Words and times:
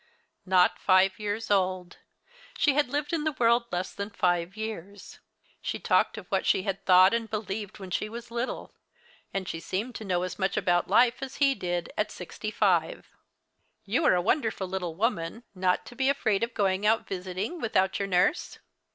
Not 0.47 0.79
five 0.79 1.19
years 1.19 1.51
old. 1.51 1.97
She 2.57 2.73
had 2.73 2.89
lived 2.89 3.13
in 3.13 3.23
the 3.23 3.33
world 3.33 3.65
less 3.71 3.93
than 3.93 4.09
five 4.09 4.57
years. 4.57 5.19
She 5.61 5.77
talked 5.77 6.17
of 6.17 6.25
what 6.29 6.43
she 6.43 6.63
had 6.63 6.83
thought 6.87 7.13
and 7.13 7.29
believed 7.29 7.77
when 7.77 7.91
she 7.91 8.09
was 8.09 8.31
little, 8.31 8.73
and 9.31 9.47
she 9.47 9.59
seemed 9.59 9.93
to 9.93 10.03
know 10.03 10.23
as 10.23 10.39
much 10.39 10.57
about 10.57 10.87
life 10.87 11.21
as 11.21 11.35
he 11.35 11.53
did 11.53 11.93
at 11.99 12.09
sixty 12.09 12.49
five. 12.49 13.09
"You 13.85 14.03
are 14.05 14.15
a 14.15 14.21
wonderful 14.23 14.67
little 14.67 14.95
woman, 14.95 15.43
not 15.53 15.85
to 15.85 15.95
be 15.95 16.09
afraid 16.09 16.41
of 16.41 16.55
going 16.55 16.83
out 16.83 17.05
visiting 17.07 17.61
without 17.61 17.99
your 17.99 18.07
nurse." 18.07 18.57